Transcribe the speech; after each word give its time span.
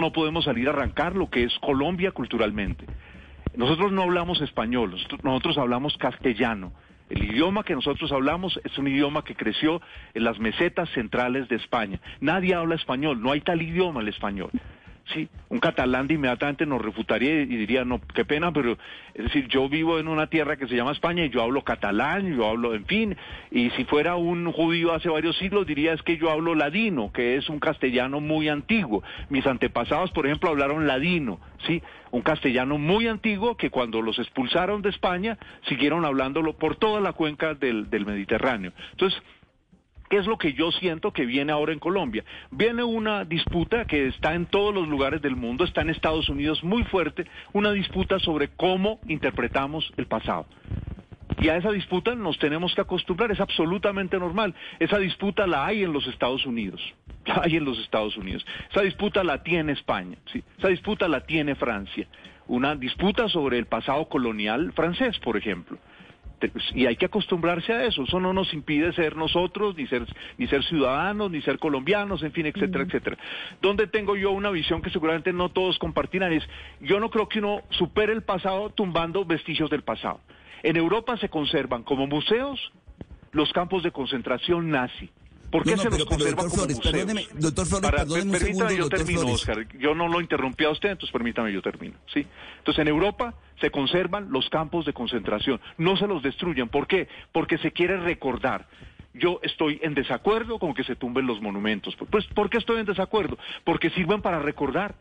no 0.00 0.12
podemos 0.12 0.44
salir 0.44 0.68
a 0.68 0.70
arrancar 0.70 1.16
lo 1.16 1.28
que 1.28 1.42
es 1.42 1.58
Colombia 1.58 2.12
culturalmente. 2.12 2.86
Nosotros 3.56 3.90
no 3.90 4.02
hablamos 4.02 4.40
español, 4.40 4.96
nosotros 5.24 5.58
hablamos 5.58 5.96
castellano. 5.96 6.72
El 7.10 7.24
idioma 7.24 7.64
que 7.64 7.74
nosotros 7.74 8.12
hablamos 8.12 8.60
es 8.62 8.78
un 8.78 8.86
idioma 8.86 9.24
que 9.24 9.34
creció 9.34 9.82
en 10.14 10.22
las 10.22 10.38
mesetas 10.38 10.88
centrales 10.90 11.48
de 11.48 11.56
España. 11.56 11.98
Nadie 12.20 12.54
habla 12.54 12.76
español, 12.76 13.20
no 13.20 13.32
hay 13.32 13.40
tal 13.40 13.60
idioma 13.60 14.00
el 14.00 14.06
español. 14.06 14.52
Sí, 15.14 15.26
un 15.48 15.58
catalán 15.58 16.06
de 16.06 16.14
inmediatamente 16.14 16.66
nos 16.66 16.82
refutaría 16.82 17.40
y 17.40 17.46
diría, 17.46 17.82
no, 17.82 17.98
qué 18.14 18.26
pena, 18.26 18.52
pero 18.52 18.76
es 19.14 19.24
decir, 19.24 19.48
yo 19.48 19.66
vivo 19.66 19.98
en 19.98 20.06
una 20.06 20.26
tierra 20.26 20.56
que 20.58 20.68
se 20.68 20.76
llama 20.76 20.92
España 20.92 21.24
y 21.24 21.30
yo 21.30 21.42
hablo 21.42 21.62
catalán, 21.64 22.36
yo 22.36 22.46
hablo, 22.46 22.74
en 22.74 22.84
fin, 22.84 23.16
y 23.50 23.70
si 23.70 23.84
fuera 23.84 24.16
un 24.16 24.52
judío 24.52 24.92
hace 24.92 25.08
varios 25.08 25.38
siglos 25.38 25.66
diría 25.66 25.94
es 25.94 26.02
que 26.02 26.18
yo 26.18 26.30
hablo 26.30 26.54
ladino, 26.54 27.10
que 27.10 27.36
es 27.36 27.48
un 27.48 27.58
castellano 27.58 28.20
muy 28.20 28.50
antiguo. 28.50 29.02
Mis 29.30 29.46
antepasados, 29.46 30.10
por 30.10 30.26
ejemplo, 30.26 30.50
hablaron 30.50 30.86
ladino, 30.86 31.40
¿sí? 31.66 31.82
Un 32.10 32.20
castellano 32.20 32.76
muy 32.76 33.06
antiguo 33.08 33.56
que 33.56 33.70
cuando 33.70 34.02
los 34.02 34.18
expulsaron 34.18 34.82
de 34.82 34.90
España 34.90 35.38
siguieron 35.68 36.04
hablándolo 36.04 36.52
por 36.52 36.76
toda 36.76 37.00
la 37.00 37.14
cuenca 37.14 37.54
del, 37.54 37.88
del 37.88 38.04
Mediterráneo. 38.04 38.72
Entonces, 38.92 39.22
¿Qué 40.08 40.16
es 40.16 40.26
lo 40.26 40.38
que 40.38 40.54
yo 40.54 40.72
siento 40.72 41.12
que 41.12 41.26
viene 41.26 41.52
ahora 41.52 41.72
en 41.72 41.78
Colombia? 41.78 42.24
Viene 42.50 42.82
una 42.82 43.24
disputa 43.24 43.84
que 43.84 44.06
está 44.06 44.34
en 44.34 44.46
todos 44.46 44.74
los 44.74 44.88
lugares 44.88 45.20
del 45.20 45.36
mundo, 45.36 45.64
está 45.64 45.82
en 45.82 45.90
Estados 45.90 46.28
Unidos 46.30 46.64
muy 46.64 46.84
fuerte, 46.84 47.26
una 47.52 47.72
disputa 47.72 48.18
sobre 48.18 48.48
cómo 48.48 49.00
interpretamos 49.06 49.92
el 49.98 50.06
pasado. 50.06 50.46
Y 51.40 51.50
a 51.50 51.56
esa 51.56 51.70
disputa 51.70 52.14
nos 52.14 52.38
tenemos 52.38 52.74
que 52.74 52.80
acostumbrar, 52.80 53.30
es 53.30 53.40
absolutamente 53.40 54.18
normal. 54.18 54.54
Esa 54.78 54.98
disputa 54.98 55.46
la 55.46 55.66
hay 55.66 55.84
en 55.84 55.92
los 55.92 56.06
Estados 56.06 56.46
Unidos, 56.46 56.82
la 57.26 57.42
hay 57.44 57.56
en 57.56 57.64
los 57.64 57.78
Estados 57.78 58.16
Unidos. 58.16 58.46
Esa 58.70 58.80
disputa 58.80 59.22
la 59.22 59.42
tiene 59.42 59.72
España, 59.72 60.16
¿sí? 60.32 60.42
esa 60.58 60.68
disputa 60.68 61.06
la 61.06 61.20
tiene 61.26 61.54
Francia. 61.54 62.08
Una 62.46 62.74
disputa 62.74 63.28
sobre 63.28 63.58
el 63.58 63.66
pasado 63.66 64.08
colonial 64.08 64.72
francés, 64.72 65.18
por 65.18 65.36
ejemplo 65.36 65.78
y 66.74 66.86
hay 66.86 66.96
que 66.96 67.06
acostumbrarse 67.06 67.72
a 67.72 67.84
eso. 67.84 68.02
Eso 68.02 68.20
no 68.20 68.32
nos 68.32 68.52
impide 68.54 68.92
ser 68.92 69.16
nosotros, 69.16 69.76
ni 69.76 69.86
ser, 69.86 70.06
ni 70.36 70.46
ser 70.46 70.62
ciudadanos, 70.64 71.30
ni 71.30 71.40
ser 71.42 71.58
colombianos, 71.58 72.22
en 72.22 72.32
fin, 72.32 72.46
etcétera, 72.46 72.84
etcétera. 72.84 73.18
Donde 73.60 73.86
tengo 73.86 74.16
yo 74.16 74.30
una 74.30 74.50
visión 74.50 74.82
que 74.82 74.90
seguramente 74.90 75.32
no 75.32 75.50
todos 75.50 75.78
compartirán 75.78 76.32
es, 76.32 76.44
yo 76.80 77.00
no 77.00 77.10
creo 77.10 77.28
que 77.28 77.40
uno 77.40 77.62
supere 77.70 78.12
el 78.12 78.22
pasado 78.22 78.70
tumbando 78.70 79.24
vestigios 79.24 79.70
del 79.70 79.82
pasado. 79.82 80.20
En 80.62 80.76
Europa 80.76 81.16
se 81.16 81.28
conservan 81.28 81.82
como 81.82 82.06
museos 82.06 82.72
los 83.32 83.52
campos 83.52 83.82
de 83.82 83.92
concentración 83.92 84.70
nazi. 84.70 85.10
¿Por 85.50 85.64
qué 85.64 85.76
se 85.76 85.90
los 85.90 86.04
conserva 86.04 86.42
como 86.42 86.50
Flores, 86.50 86.76
museos? 86.76 86.94
Perdóneme, 86.94 87.26
doctor 87.34 87.66
Flores, 87.66 87.90
Para, 87.90 87.98
perdóneme 87.98 88.24
un 88.26 88.32
permítame, 88.32 88.54
segundo, 88.54 88.74
yo 88.74 88.82
doctor 88.82 88.98
termino, 88.98 89.20
Flores. 89.20 89.40
Oscar. 89.40 89.78
Yo 89.78 89.94
no 89.94 90.08
lo 90.08 90.20
interrumpí 90.20 90.64
a 90.64 90.70
usted, 90.70 90.90
entonces 90.90 91.12
permítame, 91.12 91.52
yo 91.52 91.62
termino. 91.62 91.94
¿sí? 92.12 92.26
Entonces, 92.58 92.82
en 92.82 92.88
Europa 92.88 93.34
se 93.60 93.70
conservan 93.70 94.30
los 94.30 94.48
campos 94.50 94.84
de 94.84 94.92
concentración. 94.92 95.60
No 95.78 95.96
se 95.96 96.06
los 96.06 96.22
destruyen. 96.22 96.68
¿Por 96.68 96.86
qué? 96.86 97.08
Porque 97.32 97.58
se 97.58 97.72
quiere 97.72 97.96
recordar. 97.98 98.66
Yo 99.14 99.40
estoy 99.42 99.80
en 99.82 99.94
desacuerdo 99.94 100.58
con 100.58 100.74
que 100.74 100.84
se 100.84 100.94
tumben 100.94 101.26
los 101.26 101.40
monumentos. 101.40 101.96
Pues, 102.10 102.26
¿por 102.26 102.50
qué 102.50 102.58
estoy 102.58 102.80
en 102.80 102.86
desacuerdo? 102.86 103.38
Porque 103.64 103.90
sirven 103.90 104.20
para 104.20 104.38
recordar. 104.38 104.94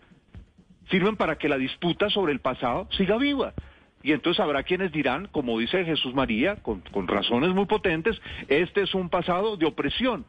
Sirven 0.89 1.17
para 1.17 1.37
que 1.37 1.49
la 1.49 1.57
disputa 1.57 2.09
sobre 2.09 2.31
el 2.31 2.39
pasado 2.39 2.87
siga 2.97 3.17
viva. 3.17 3.53
Y 4.01 4.13
entonces 4.13 4.39
habrá 4.39 4.63
quienes 4.63 4.91
dirán, 4.91 5.27
como 5.27 5.59
dice 5.59 5.83
Jesús 5.83 6.13
María, 6.13 6.55
con, 6.57 6.79
con 6.79 7.07
razones 7.07 7.49
muy 7.49 7.65
potentes, 7.65 8.15
este 8.47 8.83
es 8.83 8.95
un 8.95 9.09
pasado 9.09 9.57
de 9.57 9.65
opresión 9.65 10.25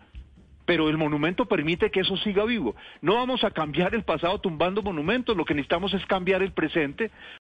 pero 0.69 0.91
el 0.91 0.99
monumento 0.99 1.47
permite 1.47 1.91
que 1.91 2.01
eso 2.01 2.15
siga 2.19 2.45
vivo. 2.45 2.77
No 3.01 3.15
vamos 3.15 3.43
a 3.43 3.51
cambiar 3.51 3.95
el 3.95 4.03
pasado 4.03 4.39
tumbando 4.39 4.83
monumentos, 4.83 5.35
lo 5.35 5.47
que 5.47 5.55
necesitamos 5.55 5.95
es 5.95 6.05
cambiar 6.05 6.43
el 6.43 6.53
presente 6.53 7.11